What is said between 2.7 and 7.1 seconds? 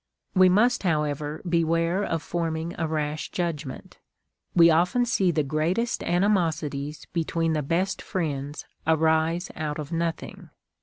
a rash judgment. We often see the greatest animosities